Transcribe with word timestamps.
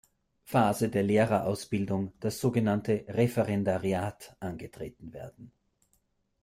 Phase 0.41 0.89
der 0.89 1.03
Lehrerausbildung, 1.03 2.11
das 2.21 2.39
sogenannte 2.41 3.05
Referendariat, 3.07 4.35
angetreten 4.39 5.13
werden. 5.13 5.51